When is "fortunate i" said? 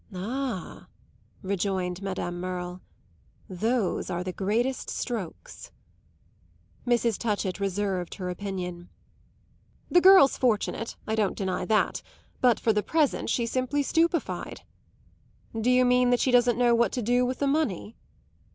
10.39-11.13